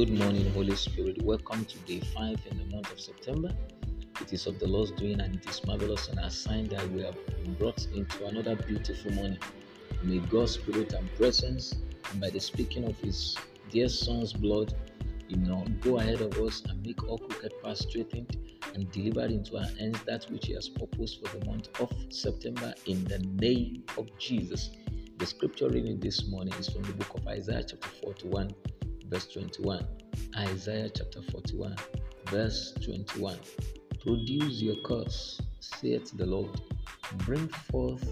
[0.00, 1.20] Good morning, Holy Spirit.
[1.24, 3.50] Welcome to day 5 in the month of September.
[4.22, 7.02] It is of the Lord's doing and it is marvelous and a sign that we
[7.02, 9.38] have been brought into another beautiful morning.
[10.02, 11.74] May God's Spirit and presence,
[12.10, 13.36] and by the speaking of His
[13.70, 14.72] dear Son's blood,
[15.28, 18.38] you know, go ahead of us and make all crooked paths straightened
[18.74, 22.72] and deliver into our hands that which He has purposed for the month of September
[22.86, 24.70] in the name of Jesus.
[25.18, 28.54] The scripture reading this morning is from the book of Isaiah, chapter 41,
[29.10, 29.86] verse 21.
[30.38, 31.74] Isaiah chapter 41,
[32.26, 33.36] verse 21.
[34.00, 36.60] Produce your cause, saith the Lord.
[37.26, 38.08] Bring forth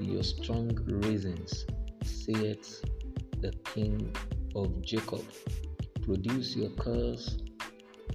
[0.00, 1.66] your strong reasons,
[2.04, 2.80] saith
[3.40, 4.14] the King
[4.54, 5.24] of Jacob.
[6.02, 7.38] Produce your cause,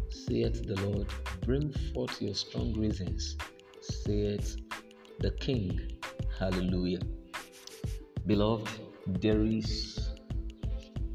[0.10, 1.08] saith the Lord.
[1.42, 3.36] Bring forth your strong reasons,
[3.82, 4.56] saith
[5.20, 5.80] the King.
[6.40, 7.02] Hallelujah.
[8.26, 8.70] Beloved,
[9.20, 10.01] there is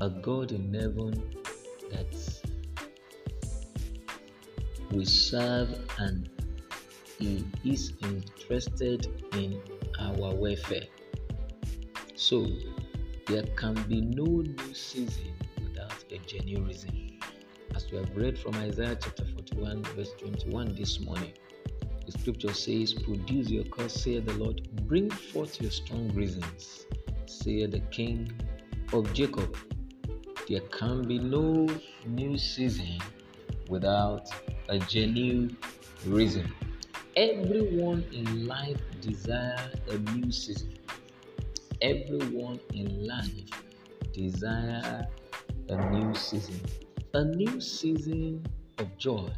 [0.00, 1.34] a God in heaven
[1.90, 2.06] that
[4.90, 6.28] we serve and
[7.18, 9.60] He is interested in
[9.98, 10.86] our welfare.
[12.14, 12.46] So,
[13.26, 17.18] there can be no new season without a genuine reason.
[17.74, 21.32] As we have read from Isaiah chapter 41, verse 21 this morning,
[22.04, 26.86] the scripture says, Produce your cause, saith the Lord, bring forth your strong reasons,
[27.26, 28.30] saith the King
[28.92, 29.56] of Jacob.
[30.48, 31.66] There can be no
[32.06, 32.98] new season
[33.68, 34.28] without
[34.68, 35.56] a genuine
[36.06, 36.54] reason.
[37.16, 40.74] Everyone in life desire a new season.
[41.82, 43.50] Everyone in life
[44.12, 45.08] desire
[45.68, 46.60] a new season.
[47.14, 48.46] A new season
[48.78, 49.28] of joy,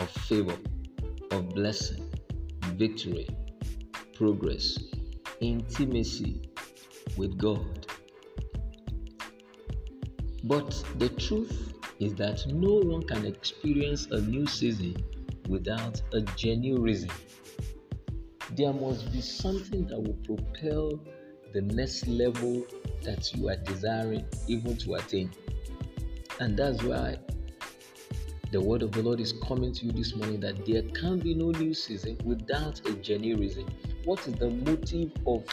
[0.00, 0.56] of favor,
[1.30, 2.12] of blessing,
[2.74, 3.26] victory,
[4.12, 4.78] progress,
[5.40, 6.42] intimacy
[7.16, 7.85] with God.
[10.46, 14.96] But the truth is that no one can experience a new season
[15.48, 17.10] without a genuine reason.
[18.52, 21.00] There must be something that will propel
[21.52, 22.64] the next level
[23.02, 25.32] that you are desiring even to attain.
[26.38, 27.18] And that's why
[28.52, 31.34] the word of the Lord is coming to you this morning that there can be
[31.34, 33.66] no new season without a genuine reason.
[34.04, 35.44] What is the motive of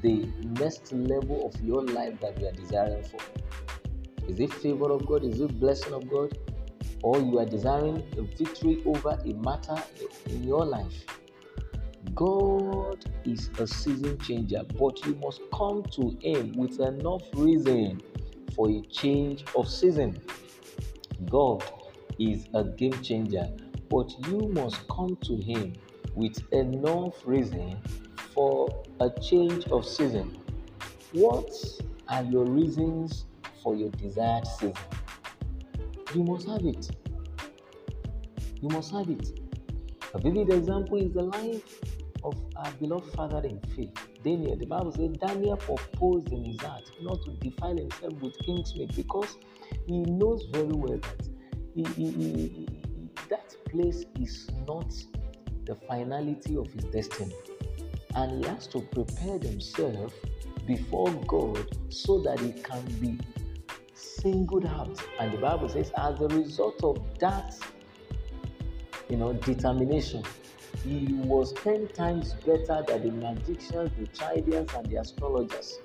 [0.00, 0.28] the
[0.60, 3.18] next level of your life that you are desiring for?
[4.28, 5.24] Is it favor of God?
[5.24, 6.38] Is it blessing of God?
[7.02, 9.82] Or you are desiring a victory over a matter
[10.26, 11.04] in your life?
[12.14, 18.00] God is a season changer, but you must come to Him with enough reason
[18.54, 20.20] for a change of season.
[21.28, 21.64] God
[22.18, 23.48] is a game changer,
[23.88, 25.74] but you must come to Him
[26.14, 27.78] with enough reason
[28.34, 30.38] for a change of season.
[31.12, 31.50] What
[32.08, 33.24] are your reasons
[33.62, 34.74] for your desired season?
[36.14, 36.90] You must have it.
[38.60, 39.28] You must have it.
[40.14, 41.80] A vivid example is the life
[42.24, 43.92] of our beloved father in faith,
[44.22, 44.56] Daniel.
[44.56, 48.94] The Bible says Daniel proposed in his heart not to defile himself with king's meat
[48.94, 49.36] because
[49.86, 51.28] he knows very well that
[51.74, 52.68] he, he, he,
[53.30, 54.92] that place is not
[55.64, 57.34] the finality of his destiny.
[58.14, 60.12] And he has to prepare himself
[60.66, 63.18] before God so that he can be
[64.22, 65.02] singled out.
[65.18, 67.54] And the Bible says, as a result of that,
[69.08, 70.22] you know, determination,
[70.84, 75.78] he was 10 times better than the magicians, the Chaldeans, and the astrologers.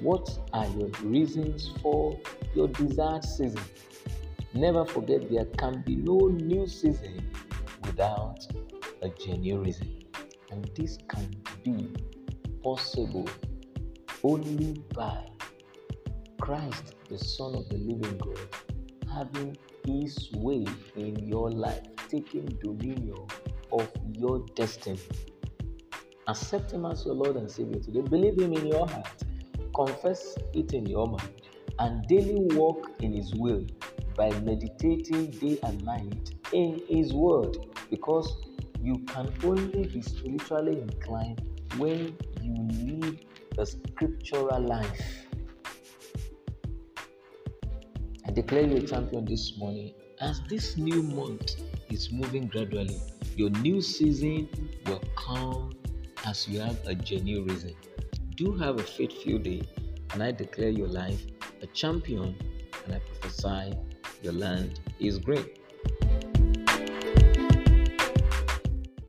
[0.00, 2.18] What are your reasons for
[2.54, 3.62] your desired season?
[4.54, 7.30] Never forget there can be no new season
[7.84, 8.46] without
[9.02, 10.04] a genuine reason.
[10.50, 11.30] And this can
[11.64, 11.88] be
[12.62, 13.28] possible
[14.22, 15.31] only by
[16.42, 18.36] Christ, the Son of the living God,
[19.14, 20.66] having his way
[20.96, 23.28] in your life, taking dominion
[23.70, 24.98] of your destiny.
[26.26, 28.00] Accept him as your Lord and Savior today.
[28.00, 29.22] Believe him in your heart.
[29.72, 31.42] Confess it in your mind.
[31.78, 33.64] And daily walk in his will
[34.16, 37.56] by meditating day and night in his word.
[37.88, 38.34] Because
[38.82, 41.40] you can only be spiritually inclined
[41.76, 43.16] when you live
[43.58, 45.28] a scriptural life.
[48.32, 49.92] I declare you a champion this morning
[50.22, 51.56] as this new month
[51.90, 52.98] is moving gradually.
[53.36, 54.48] Your new season
[54.86, 55.74] will come
[56.24, 57.74] as you have a genuine reason.
[58.36, 59.60] Do have a faithful day,
[60.14, 61.26] and I declare your life
[61.60, 62.34] a champion,
[62.86, 63.76] and I prophesy
[64.22, 65.58] your land is great.